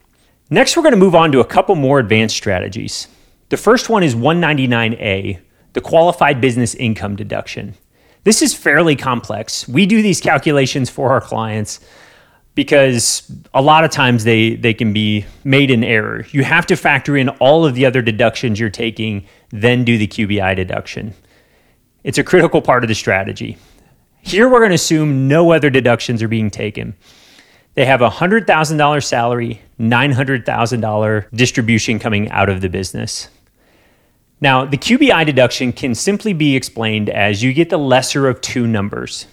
Next, 0.49 0.75
we're 0.75 0.82
going 0.82 0.94
to 0.94 0.99
move 0.99 1.14
on 1.14 1.32
to 1.32 1.40
a 1.40 1.44
couple 1.44 1.75
more 1.75 1.99
advanced 1.99 2.34
strategies. 2.34 3.08
The 3.50 3.58
first 3.58 3.90
one 3.90 4.02
is 4.02 4.14
199A, 4.14 5.38
the 5.75 5.80
qualified 5.82 6.40
business 6.40 6.75
income 6.75 7.14
deduction. 7.14 7.75
This 8.25 8.40
is 8.40 8.54
fairly 8.54 8.96
complex. 8.96 9.68
We 9.68 9.84
do 9.84 10.00
these 10.00 10.20
calculations 10.20 10.88
for 10.88 11.11
our 11.11 11.20
clients 11.20 11.78
because 12.54 13.30
a 13.52 13.61
lot 13.61 13.84
of 13.84 13.90
times 13.90 14.25
they, 14.25 14.54
they 14.54 14.75
can 14.75 14.92
be 14.92 15.25
made 15.42 15.70
in 15.70 15.82
error. 15.82 16.25
You 16.30 16.44
have 16.44 16.66
to 16.66 16.76
factor 16.76 17.16
in 17.16 17.28
all 17.28 17.66
of 17.66 17.75
the 17.75 17.84
other 17.87 18.00
deductions 18.00 18.61
you're 18.61 18.70
taking, 18.70 19.26
then 19.50 19.84
do 19.84 19.99
the 19.99 20.06
QBI 20.06 20.54
deduction. 20.54 21.14
It's 22.04 22.18
a 22.18 22.25
critical 22.25 22.62
part 22.62 22.84
of 22.84 22.88
the 22.88 22.94
strategy. 22.94 23.56
Here, 24.23 24.49
we're 24.49 24.61
going 24.61 24.70
to 24.70 24.76
assume 24.76 25.28
no 25.28 25.52
other 25.52 25.68
deductions 25.68 26.23
are 26.23 26.28
being 26.28 26.50
taken. 26.50 26.94
They 27.75 27.87
have 27.87 28.02
a 28.02 28.08
$100,000 28.08 29.04
salary, 29.04 29.61
$900,000 29.80 31.26
distribution 31.34 31.99
coming 31.99 32.30
out 32.30 32.49
of 32.49 32.61
the 32.61 32.68
business. 32.68 33.28
Now, 34.40 34.64
the 34.64 34.78
QBI 34.78 35.26
deduction 35.26 35.73
can 35.73 35.94
simply 35.94 36.32
be 36.32 36.54
explained 36.54 37.11
as 37.11 37.42
you 37.42 37.52
get 37.52 37.70
the 37.70 37.78
lesser 37.78 38.28
of 38.28 38.40
two 38.40 38.66
numbers. 38.66 39.26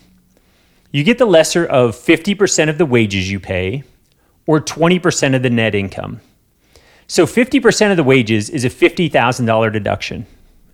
You 0.92 1.04
get 1.06 1.18
the 1.18 1.26
lesser 1.26 1.66
of 1.66 1.96
50% 1.96 2.70
of 2.70 2.78
the 2.78 2.86
wages 2.86 3.32
you 3.32 3.40
pay 3.40 3.84
or 4.46 4.60
20% 4.60 5.36
of 5.36 5.42
the 5.42 5.50
net 5.50 5.74
income. 5.74 6.20
So 7.08 7.26
50% 7.26 7.92
of 7.92 7.98
the 7.98 8.04
wages 8.04 8.50
is 8.50 8.66
a 8.66 8.70
$50,000 8.70 9.74
deduction, 9.74 10.26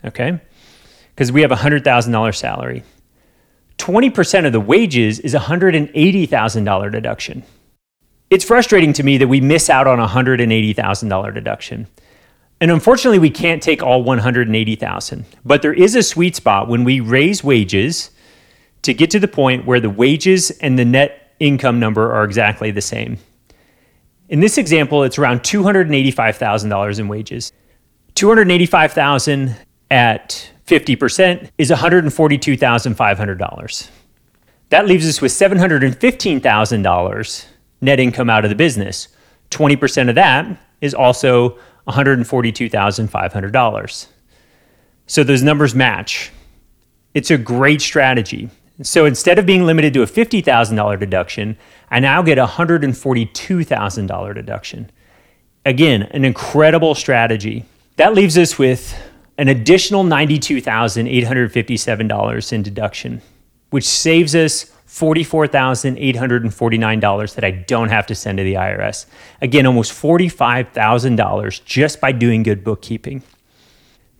okay? 0.05 0.39
Because 1.13 1.31
we 1.31 1.41
have 1.41 1.51
a 1.51 1.55
$100,000 1.55 2.35
salary. 2.35 2.83
20% 3.77 4.45
of 4.45 4.51
the 4.51 4.59
wages 4.59 5.19
is 5.19 5.35
a 5.35 5.39
$180,000 5.39 6.91
deduction. 6.91 7.43
It's 8.29 8.43
frustrating 8.43 8.93
to 8.93 9.03
me 9.03 9.17
that 9.19 9.27
we 9.27 9.39
miss 9.39 9.69
out 9.69 9.87
on 9.87 9.99
a 9.99 10.07
$180,000 10.07 11.33
deduction. 11.33 11.87
And 12.59 12.71
unfortunately, 12.71 13.19
we 13.19 13.29
can't 13.29 13.61
take 13.61 13.83
all 13.83 14.03
180,000. 14.03 15.25
But 15.45 15.61
there 15.61 15.73
is 15.73 15.95
a 15.95 16.01
sweet 16.01 16.35
spot 16.35 16.67
when 16.67 16.83
we 16.83 16.99
raise 16.99 17.43
wages 17.43 18.09
to 18.87 18.93
get 18.93 19.11
to 19.11 19.19
the 19.19 19.27
point 19.27 19.65
where 19.65 19.81
the 19.81 19.89
wages 19.89 20.49
and 20.61 20.79
the 20.79 20.85
net 20.85 21.33
income 21.41 21.77
number 21.77 22.13
are 22.13 22.23
exactly 22.23 22.71
the 22.71 22.79
same. 22.79 23.17
In 24.29 24.39
this 24.39 24.57
example, 24.57 25.03
it's 25.03 25.17
around 25.17 25.41
$285,000 25.41 26.99
in 26.99 27.09
wages. 27.09 27.51
285,000 28.15 29.57
at 29.91 30.49
50% 30.65 31.49
is 31.57 31.69
$142,500. 31.69 33.89
That 34.69 34.87
leaves 34.87 35.05
us 35.07 35.21
with 35.21 35.33
$715,000 35.33 37.45
net 37.81 37.99
income 37.99 38.29
out 38.29 38.45
of 38.45 38.49
the 38.49 38.55
business. 38.55 39.09
20% 39.51 40.07
of 40.07 40.15
that 40.15 40.47
is 40.79 40.93
also 40.93 41.59
$142,500. 41.89 44.07
So 45.07 45.25
those 45.25 45.43
numbers 45.43 45.75
match. 45.75 46.31
It's 47.13 47.31
a 47.31 47.37
great 47.37 47.81
strategy. 47.81 48.49
So 48.81 49.05
instead 49.05 49.39
of 49.39 49.45
being 49.45 49.65
limited 49.65 49.93
to 49.95 50.03
a 50.03 50.07
$50,000 50.07 50.99
deduction, 50.99 51.57
I 51.89 51.99
now 51.99 52.21
get 52.21 52.37
a 52.37 52.45
$142,000 52.45 54.35
deduction. 54.35 54.91
Again, 55.65 56.03
an 56.03 56.23
incredible 56.23 56.93
strategy. 56.93 57.65
That 57.95 58.13
leaves 58.13 58.37
us 58.37 58.59
with 58.59 58.95
an 59.39 59.47
additional 59.47 60.03
$92,857 60.03 62.53
in 62.53 62.63
deduction, 62.63 63.21
which 63.71 63.87
saves 63.87 64.35
us 64.35 64.71
$44,849 64.87 67.35
that 67.35 67.43
I 67.43 67.51
don't 67.51 67.89
have 67.89 68.07
to 68.07 68.15
send 68.15 68.37
to 68.37 68.43
the 68.43 68.53
IRS. 68.53 69.05
Again, 69.41 69.65
almost 69.65 69.91
$45,000 69.91 71.65
just 71.65 71.99
by 71.99 72.11
doing 72.11 72.43
good 72.43 72.63
bookkeeping. 72.63 73.23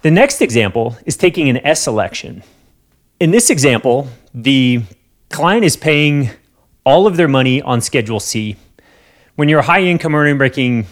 The 0.01 0.11
next 0.11 0.41
example 0.41 0.97
is 1.05 1.15
taking 1.15 1.47
an 1.49 1.65
S 1.65 1.87
election. 1.87 2.43
In 3.19 3.31
this 3.31 3.49
example, 3.49 4.09
the 4.37 4.81
client 5.31 5.65
is 5.65 5.75
paying 5.75 6.29
all 6.85 7.07
of 7.07 7.17
their 7.17 7.27
money 7.27 7.59
on 7.63 7.81
Schedule 7.81 8.19
C. 8.19 8.55
When 9.35 9.49
you're 9.49 9.61
a 9.61 9.63
high 9.63 9.81
income 9.81 10.13
earner 10.13 10.35
making 10.35 10.85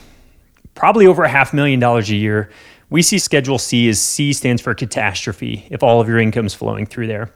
probably 0.73 1.05
over 1.05 1.23
a 1.23 1.29
half 1.29 1.53
million 1.53 1.79
dollars 1.79 2.09
a 2.09 2.15
year, 2.15 2.49
we 2.89 3.03
see 3.03 3.19
Schedule 3.19 3.59
C 3.59 3.87
as 3.87 4.01
C 4.01 4.33
stands 4.33 4.63
for 4.63 4.73
catastrophe 4.73 5.67
if 5.69 5.83
all 5.83 6.01
of 6.01 6.07
your 6.07 6.17
income 6.17 6.47
is 6.47 6.55
flowing 6.55 6.87
through 6.87 7.05
there. 7.05 7.31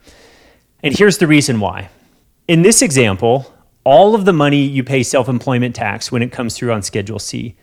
And 0.82 0.98
here's 0.98 1.20
the 1.20 1.28
reason 1.28 1.60
why. 1.60 1.90
In 2.48 2.64
this 2.64 2.82
example, 2.82 3.54
all 3.84 4.16
of 4.16 4.26
the 4.26 4.34
money 4.34 4.64
you 4.64 4.84
pay 4.84 5.04
self 5.04 5.30
employment 5.30 5.76
tax 5.76 6.12
when 6.12 6.24
it 6.24 6.32
comes 6.32 6.58
through 6.58 6.74
on 6.74 6.82
Schedule 6.82 7.20
C. 7.20 7.56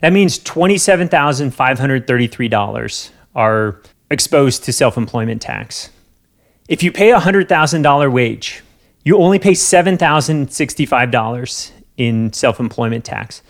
That 0.00 0.12
means 0.12 0.38
$27,533 0.38 3.10
are 3.34 3.82
exposed 4.08 4.62
to 4.64 4.72
self 4.72 4.96
employment 4.96 5.42
tax. 5.42 5.90
If 6.68 6.82
you 6.82 6.92
pay 6.92 7.12
a 7.12 7.18
$100,000 7.18 8.12
wage, 8.12 8.62
you 9.02 9.16
only 9.16 9.38
pay 9.38 9.52
$7,065 9.52 11.70
in 11.96 12.30
self 12.34 12.60
employment 12.60 13.06
tax. 13.06 13.40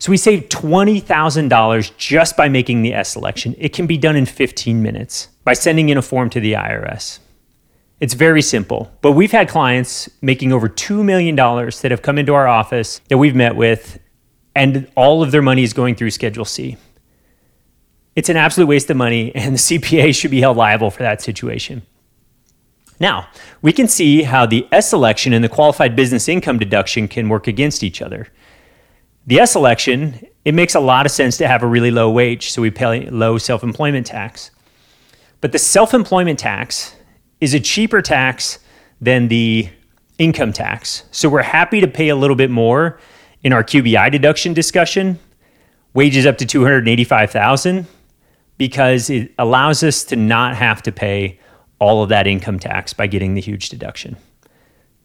So 0.00 0.10
we 0.10 0.16
save 0.16 0.48
$20,000 0.48 1.96
just 1.96 2.36
by 2.36 2.48
making 2.48 2.82
the 2.82 2.92
S 2.92 3.14
election. 3.14 3.54
It 3.58 3.72
can 3.72 3.86
be 3.86 3.96
done 3.96 4.16
in 4.16 4.26
15 4.26 4.82
minutes 4.82 5.28
by 5.44 5.52
sending 5.52 5.88
in 5.88 5.96
a 5.96 6.02
form 6.02 6.30
to 6.30 6.40
the 6.40 6.54
IRS. 6.54 7.20
It's 8.00 8.14
very 8.14 8.42
simple, 8.42 8.90
but 9.02 9.12
we've 9.12 9.30
had 9.30 9.48
clients 9.48 10.10
making 10.20 10.52
over 10.52 10.68
$2 10.68 11.04
million 11.04 11.36
that 11.36 11.92
have 11.92 12.02
come 12.02 12.18
into 12.18 12.34
our 12.34 12.48
office 12.48 13.00
that 13.08 13.18
we've 13.18 13.36
met 13.36 13.54
with, 13.54 14.00
and 14.56 14.90
all 14.96 15.22
of 15.22 15.30
their 15.30 15.42
money 15.42 15.62
is 15.62 15.72
going 15.72 15.94
through 15.94 16.10
Schedule 16.10 16.44
C. 16.44 16.76
It's 18.16 18.28
an 18.28 18.36
absolute 18.36 18.66
waste 18.66 18.90
of 18.90 18.96
money, 18.96 19.32
and 19.36 19.54
the 19.54 19.58
CPA 19.58 20.12
should 20.12 20.32
be 20.32 20.40
held 20.40 20.56
liable 20.56 20.90
for 20.90 21.04
that 21.04 21.22
situation. 21.22 21.82
Now, 23.00 23.28
we 23.60 23.72
can 23.72 23.88
see 23.88 24.22
how 24.22 24.46
the 24.46 24.66
S 24.70 24.92
election 24.92 25.32
and 25.32 25.42
the 25.42 25.48
qualified 25.48 25.96
business 25.96 26.28
income 26.28 26.58
deduction 26.58 27.08
can 27.08 27.28
work 27.28 27.46
against 27.46 27.82
each 27.82 28.00
other. 28.00 28.28
The 29.26 29.40
S 29.40 29.56
election, 29.56 30.26
it 30.44 30.54
makes 30.54 30.74
a 30.74 30.80
lot 30.80 31.06
of 31.06 31.12
sense 31.12 31.36
to 31.38 31.48
have 31.48 31.62
a 31.62 31.66
really 31.66 31.90
low 31.90 32.10
wage, 32.10 32.50
so 32.50 32.62
we 32.62 32.70
pay 32.70 33.08
low 33.10 33.38
self 33.38 33.62
employment 33.62 34.06
tax. 34.06 34.50
But 35.40 35.52
the 35.52 35.58
self 35.58 35.92
employment 35.94 36.38
tax 36.38 36.94
is 37.40 37.54
a 37.54 37.60
cheaper 37.60 38.00
tax 38.00 38.58
than 39.00 39.28
the 39.28 39.68
income 40.18 40.52
tax. 40.52 41.04
So 41.10 41.28
we're 41.28 41.42
happy 41.42 41.80
to 41.80 41.88
pay 41.88 42.08
a 42.08 42.16
little 42.16 42.36
bit 42.36 42.50
more 42.50 42.98
in 43.42 43.52
our 43.52 43.64
QBI 43.64 44.10
deduction 44.10 44.54
discussion, 44.54 45.18
wages 45.92 46.26
up 46.26 46.38
to 46.38 46.46
285,000 46.46 47.86
because 48.56 49.10
it 49.10 49.32
allows 49.38 49.82
us 49.82 50.04
to 50.04 50.16
not 50.16 50.56
have 50.56 50.82
to 50.82 50.92
pay 50.92 51.38
all 51.78 52.02
of 52.02 52.08
that 52.08 52.26
income 52.26 52.58
tax 52.58 52.92
by 52.92 53.06
getting 53.06 53.34
the 53.34 53.40
huge 53.40 53.68
deduction. 53.68 54.16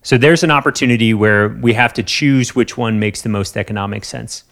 So 0.02 0.18
there's 0.18 0.44
an 0.44 0.52
opportunity 0.52 1.14
where 1.14 1.50
we 1.50 1.74
have 1.74 1.94
to 1.94 2.04
choose 2.04 2.56
which 2.56 2.78
one 2.78 3.00
makes 3.00 3.22
the 3.22 3.30
most 3.30 3.58
economic 3.58 4.06
sense. 4.06 4.44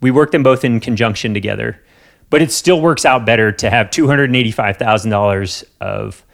We 0.00 0.10
work 0.10 0.30
them 0.30 0.42
both 0.42 0.64
in 0.64 0.80
conjunction 0.80 1.32
together, 1.32 1.82
but 2.28 2.42
it 2.42 2.52
still 2.52 2.80
works 2.80 3.04
out 3.04 3.24
better 3.24 3.50
to 3.52 3.70
have 3.70 3.88
$285,000 3.88 5.64
of 5.80 6.24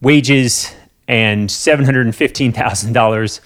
wages 0.00 0.74
and 1.06 1.48
$715,000 1.48 3.40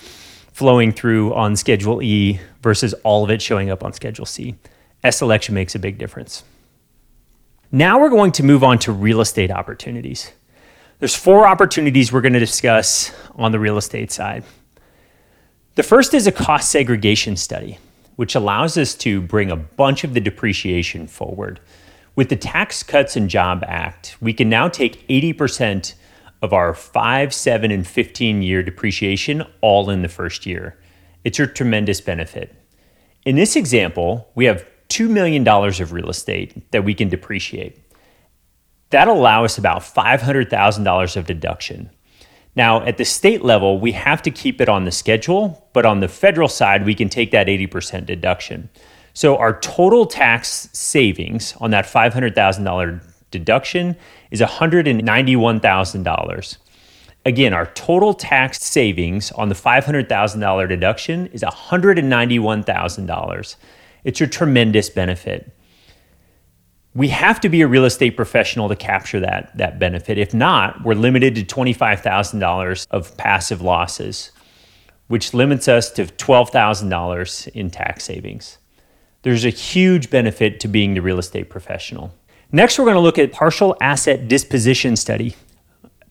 flowing 0.53 0.93
through 0.93 1.35
on 1.35 1.55
Schedule 1.55 2.03
E 2.03 2.41
versus 2.63 2.95
all 3.05 3.25
of 3.25 3.31
it 3.31 3.43
showing 3.43 3.69
up 3.69 3.85
on 3.85 3.93
Schedule 3.93 4.25
C. 4.25 4.55
S 5.05 5.21
election 5.21 5.55
makes 5.55 5.75
a 5.75 5.79
big 5.79 5.99
difference. 5.99 6.45
Now 7.71 8.01
we're 8.01 8.09
going 8.09 8.33
to 8.33 8.43
move 8.43 8.65
on 8.65 8.79
to 8.81 8.93
real 8.93 9.21
estate 9.21 9.51
opportunities. 9.51 10.33
There's 10.99 11.15
four 11.15 11.47
opportunities 11.47 12.11
we're 12.11 12.23
going 12.23 12.33
to 12.33 12.39
discuss 12.39 13.13
on 13.35 13.53
the 13.53 13.59
real 13.59 13.77
estate 13.77 14.11
side. 14.11 14.45
The 15.75 15.83
first 15.83 16.15
is 16.15 16.27
a 16.27 16.33
cost 16.33 16.71
segregation 16.71 17.37
study, 17.37 17.77
which 18.17 18.35
allows 18.35 18.79
us 18.79 18.95
to 18.97 19.21
bring 19.21 19.51
a 19.51 19.57
bunch 19.57 20.05
of 20.05 20.15
the 20.15 20.23
depreciation 20.23 21.07
forward. 21.07 21.61
With 22.15 22.31
the 22.31 22.37
Tax 22.37 22.83
Cuts 22.83 23.15
and 23.15 23.29
Job 23.29 23.63
Act, 23.69 24.17
we 24.23 24.33
can 24.33 24.49
now 24.49 24.69
take 24.69 25.07
80% 25.07 25.93
of 26.41 26.55
our 26.55 26.73
5, 26.73 27.35
7, 27.35 27.71
and 27.71 27.87
15 27.87 28.43
year 28.43 28.63
depreciation 28.63 29.45
all 29.61 29.91
in 29.91 30.01
the 30.01 30.09
first 30.09 30.47
year. 30.47 30.79
It's 31.25 31.39
a 31.39 31.47
tremendous 31.47 32.01
benefit. 32.01 32.55
In 33.27 33.37
this 33.37 33.55
example, 33.55 34.31
we 34.35 34.47
have 34.47 34.67
$2 34.89 35.11
million 35.11 35.47
of 35.47 35.93
real 35.93 36.09
estate 36.09 36.71
that 36.73 36.85
we 36.85 36.95
can 36.95 37.11
depreciate. 37.11 37.86
That'll 38.91 39.19
allow 39.19 39.45
us 39.45 39.59
about 39.59 39.83
$500,000 39.83 41.17
of 41.17 41.27
deduction. 41.27 41.91
Now, 42.55 42.83
at 42.85 42.97
the 42.97 43.05
state 43.05 43.45
level, 43.45 43.79
we 43.79 43.93
have 43.93 44.23
to 44.23 44.31
keep 44.31 44.61
it 44.61 44.69
on 44.69 44.85
the 44.85 44.91
schedule, 44.91 45.69
but 45.73 45.85
on 45.85 46.01
the 46.01 46.09
federal 46.09 46.49
side, 46.49 46.87
we 46.87 46.95
can 46.95 47.09
take 47.09 47.31
that 47.33 47.49
80% 47.49 48.07
deduction. 48.07 48.71
So 49.13 49.37
our 49.37 49.59
total 49.61 50.07
tax 50.07 50.69
savings 50.73 51.55
on 51.59 51.71
that 51.71 51.87
$500,000 51.87 53.01
deduction 53.31 53.97
is 54.31 54.41
$191,000. 54.41 56.57
Again, 57.25 57.53
our 57.53 57.67
total 57.67 58.15
tax 58.15 58.63
savings 58.63 59.33
on 59.33 59.49
the 59.49 59.55
$500,000 59.55 60.69
deduction 60.69 61.27
is 61.29 61.43
$191,000. 61.43 63.57
It's 64.05 64.21
a 64.21 64.27
tremendous 64.27 64.89
benefit. 64.89 65.53
We 66.97 67.09
have 67.09 67.43
to 67.43 67.51
be 67.51 67.61
a 67.61 67.69
real 67.69 67.85
estate 67.85 68.17
professional 68.17 68.71
to 68.71 68.75
capture 68.75 69.21
that, 69.21 69.55
that 69.59 69.79
benefit. 69.79 70.17
If 70.17 70.33
not, 70.33 70.83
we're 70.83 70.95
limited 70.95 71.35
to 71.35 71.45
$25,000 71.45 72.87
of 72.91 73.17
passive 73.19 73.61
losses, 73.61 74.33
which 75.09 75.35
limits 75.35 75.69
us 75.69 75.91
to 75.91 76.07
$12,000 76.07 77.49
in 77.49 77.71
tax 77.71 78.05
savings. 78.05 78.57
There's 79.21 79.45
a 79.45 79.51
huge 79.51 80.09
benefit 80.09 80.59
to 80.61 80.69
being 80.69 80.95
the 80.95 81.03
real 81.03 81.19
estate 81.19 81.51
professional. 81.51 82.15
Next, 82.51 82.79
we're 82.79 82.87
going 82.87 82.95
to 82.95 83.01
look 83.01 83.19
at 83.19 83.31
partial 83.31 83.77
asset 83.83 84.27
disposition 84.27 84.97
study, 84.97 85.37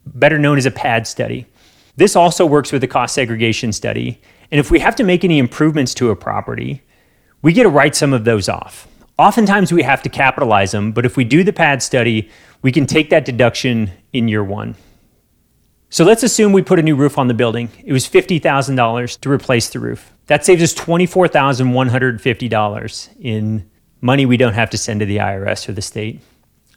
better 0.05 0.37
known 0.37 0.59
as 0.59 0.67
a 0.67 0.71
PAD 0.71 1.07
study. 1.07 1.47
This 1.95 2.15
also 2.15 2.45
works 2.45 2.71
with 2.71 2.81
the 2.81 2.87
cost 2.87 3.15
segregation 3.15 3.73
study. 3.73 4.21
And 4.51 4.59
if 4.59 4.69
we 4.69 4.77
have 4.81 4.95
to 4.97 5.03
make 5.03 5.23
any 5.23 5.39
improvements 5.39 5.95
to 5.95 6.11
a 6.11 6.15
property, 6.15 6.83
we 7.41 7.53
get 7.53 7.63
to 7.63 7.69
write 7.69 7.95
some 7.95 8.13
of 8.13 8.23
those 8.23 8.47
off. 8.47 8.87
Oftentimes 9.17 9.71
we 9.71 9.83
have 9.83 10.03
to 10.03 10.09
capitalize 10.09 10.71
them, 10.71 10.91
but 10.91 11.05
if 11.05 11.15
we 11.15 11.23
do 11.23 11.41
the 11.43 11.53
PAD 11.53 11.81
study, 11.81 12.29
we 12.61 12.73
can 12.73 12.85
take 12.85 13.09
that 13.11 13.23
deduction 13.23 13.91
in 14.11 14.27
year 14.27 14.43
one. 14.43 14.75
So 15.89 16.03
let's 16.03 16.23
assume 16.23 16.51
we 16.51 16.61
put 16.61 16.79
a 16.79 16.83
new 16.83 16.97
roof 16.97 17.17
on 17.17 17.29
the 17.29 17.33
building. 17.33 17.69
It 17.85 17.93
was 17.93 18.09
$50,000 18.09 19.19
to 19.21 19.29
replace 19.29 19.69
the 19.69 19.79
roof. 19.79 20.11
That 20.27 20.43
saves 20.43 20.61
us 20.61 20.73
$24,150 20.73 23.09
in 23.21 23.69
money 24.01 24.25
we 24.25 24.35
don't 24.35 24.51
have 24.53 24.69
to 24.71 24.77
send 24.77 24.99
to 24.99 25.05
the 25.05 25.15
IRS 25.17 25.69
or 25.69 25.71
the 25.71 25.81
state. 25.81 26.19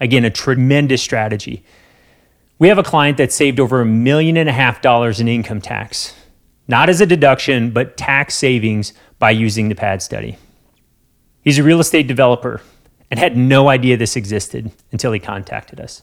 Again, 0.00 0.24
a 0.24 0.30
tremendous 0.30 1.02
strategy. 1.02 1.64
We 2.60 2.68
have 2.68 2.78
a 2.78 2.84
client 2.84 3.18
that 3.18 3.32
saved 3.32 3.58
over 3.58 3.80
a 3.80 3.86
million 3.86 4.36
and 4.36 4.48
a 4.48 4.52
half 4.52 4.80
dollars 4.80 5.18
in 5.18 5.26
income 5.26 5.60
tax, 5.60 6.14
not 6.68 6.88
as 6.88 7.00
a 7.00 7.06
deduction, 7.06 7.72
but 7.72 7.96
tax 7.96 8.36
savings 8.36 8.92
by 9.18 9.32
using 9.32 9.68
the 9.68 9.74
PAD 9.74 10.02
study. 10.02 10.38
He's 11.48 11.58
a 11.58 11.62
real 11.62 11.80
estate 11.80 12.06
developer 12.06 12.60
and 13.10 13.18
had 13.18 13.34
no 13.34 13.70
idea 13.70 13.96
this 13.96 14.16
existed 14.16 14.70
until 14.92 15.12
he 15.12 15.18
contacted 15.18 15.80
us. 15.80 16.02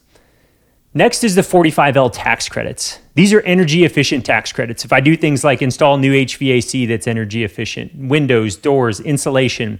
Next 0.95 1.23
is 1.23 1.35
the 1.35 1.43
45L 1.43 2.09
tax 2.11 2.49
credits. 2.49 2.97
These 3.13 3.31
are 3.31 3.41
energy 3.41 3.83
efficient 3.83 4.25
tax 4.25 4.51
credits. 4.51 4.85
If 4.85 4.91
I 4.91 5.01
do 5.01 5.15
things 5.15 5.43
like 5.43 5.61
install 5.61 5.99
new 5.99 6.13
HVAC 6.13 6.87
that's 6.87 7.05
energy 7.05 7.43
efficient, 7.43 7.93
windows, 7.93 8.55
doors, 8.55 8.99
insulation, 8.99 9.79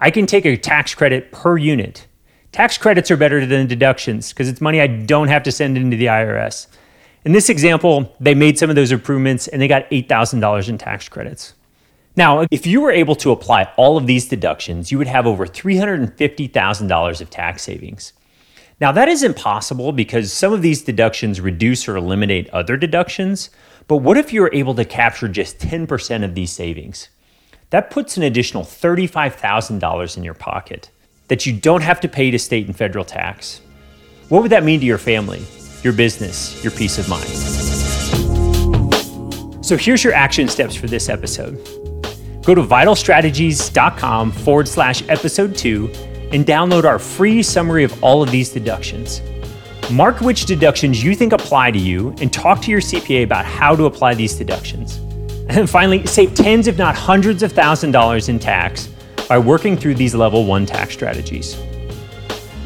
I 0.00 0.10
can 0.10 0.24
take 0.24 0.46
a 0.46 0.56
tax 0.56 0.94
credit 0.94 1.30
per 1.30 1.58
unit. 1.58 2.06
Tax 2.50 2.78
credits 2.78 3.10
are 3.10 3.18
better 3.18 3.44
than 3.44 3.66
deductions 3.66 4.30
because 4.30 4.48
it's 4.48 4.62
money 4.62 4.80
I 4.80 4.86
don't 4.86 5.28
have 5.28 5.42
to 5.42 5.52
send 5.52 5.76
into 5.76 5.98
the 5.98 6.06
IRS. 6.06 6.68
In 7.26 7.32
this 7.32 7.50
example, 7.50 8.16
they 8.18 8.34
made 8.34 8.58
some 8.58 8.70
of 8.70 8.76
those 8.76 8.92
improvements 8.92 9.46
and 9.46 9.60
they 9.60 9.68
got 9.68 9.90
$8,000 9.90 10.70
in 10.70 10.78
tax 10.78 11.06
credits. 11.10 11.52
Now, 12.14 12.44
if 12.50 12.66
you 12.66 12.82
were 12.82 12.90
able 12.90 13.14
to 13.16 13.30
apply 13.30 13.72
all 13.76 13.96
of 13.96 14.06
these 14.06 14.28
deductions, 14.28 14.92
you 14.92 14.98
would 14.98 15.06
have 15.06 15.26
over 15.26 15.46
$350,000 15.46 17.20
of 17.20 17.30
tax 17.30 17.62
savings. 17.62 18.12
Now, 18.80 18.92
that 18.92 19.08
isn't 19.08 19.36
possible 19.36 19.92
because 19.92 20.32
some 20.32 20.52
of 20.52 20.60
these 20.60 20.82
deductions 20.82 21.40
reduce 21.40 21.88
or 21.88 21.96
eliminate 21.96 22.50
other 22.50 22.76
deductions. 22.76 23.48
But 23.88 23.98
what 23.98 24.18
if 24.18 24.32
you 24.32 24.42
were 24.42 24.50
able 24.52 24.74
to 24.74 24.84
capture 24.84 25.28
just 25.28 25.58
10% 25.58 26.24
of 26.24 26.34
these 26.34 26.52
savings? 26.52 27.08
That 27.70 27.90
puts 27.90 28.16
an 28.16 28.24
additional 28.24 28.64
$35,000 28.64 30.16
in 30.16 30.24
your 30.24 30.34
pocket 30.34 30.90
that 31.28 31.46
you 31.46 31.52
don't 31.54 31.82
have 31.82 32.00
to 32.00 32.08
pay 32.08 32.30
to 32.30 32.38
state 32.38 32.66
and 32.66 32.76
federal 32.76 33.04
tax. 33.06 33.62
What 34.28 34.42
would 34.42 34.50
that 34.50 34.64
mean 34.64 34.80
to 34.80 34.86
your 34.86 34.98
family, 34.98 35.42
your 35.82 35.94
business, 35.94 36.62
your 36.62 36.72
peace 36.72 36.98
of 36.98 37.08
mind? 37.08 37.24
So 39.64 39.76
here's 39.78 40.04
your 40.04 40.12
action 40.12 40.48
steps 40.48 40.74
for 40.74 40.88
this 40.88 41.08
episode. 41.08 41.81
Go 42.44 42.56
to 42.56 42.62
vitalstrategies.com 42.62 44.32
forward 44.32 44.66
slash 44.66 45.08
episode 45.08 45.56
two 45.56 45.88
and 46.32 46.44
download 46.44 46.84
our 46.84 46.98
free 46.98 47.40
summary 47.42 47.84
of 47.84 48.02
all 48.02 48.22
of 48.22 48.30
these 48.30 48.50
deductions. 48.50 49.22
Mark 49.90 50.20
which 50.20 50.46
deductions 50.46 51.02
you 51.04 51.14
think 51.14 51.32
apply 51.32 51.70
to 51.70 51.78
you 51.78 52.14
and 52.20 52.32
talk 52.32 52.62
to 52.62 52.70
your 52.70 52.80
CPA 52.80 53.24
about 53.24 53.44
how 53.44 53.76
to 53.76 53.84
apply 53.86 54.14
these 54.14 54.34
deductions. 54.34 55.00
And 55.48 55.68
finally, 55.68 56.06
save 56.06 56.34
tens, 56.34 56.68
if 56.68 56.78
not 56.78 56.94
hundreds 56.94 57.42
of 57.42 57.50
thousand 57.52 57.90
dollars 57.90 58.30
in 58.30 58.38
tax 58.38 58.88
by 59.28 59.38
working 59.38 59.76
through 59.76 59.96
these 59.96 60.14
level 60.14 60.46
one 60.46 60.66
tax 60.66 60.94
strategies. 60.94 61.60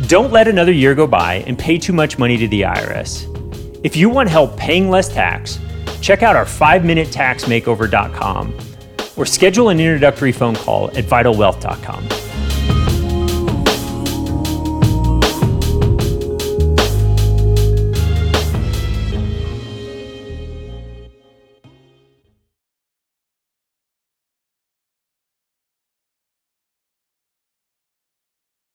Don't 0.07 0.31
let 0.31 0.47
another 0.47 0.73
year 0.73 0.95
go 0.95 1.07
by 1.07 1.37
and 1.47 1.59
pay 1.59 1.79
too 1.79 1.95
much 1.95 2.19
money 2.19 2.37
to 2.37 2.47
the 2.47 2.61
IRS. 2.63 3.81
If 3.83 3.97
you 3.97 4.11
want 4.11 4.29
help 4.29 4.59
paying 4.59 4.91
less 4.91 5.09
tax, 5.09 5.59
check 6.01 6.23
out 6.23 6.37
our 6.37 6.45
5minutetaxmakeover.com 6.45 8.76
or 9.17 9.27
schedule 9.27 9.71
an 9.71 9.81
introductory 9.81 10.33
phone 10.33 10.55
call 10.55 10.89
at 10.97 11.05
vitalwealth.com. 11.05 12.26